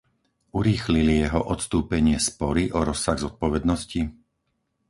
[0.59, 4.01] Urýchlili jeho odstúpenie spory o rozsah zodpovednosti?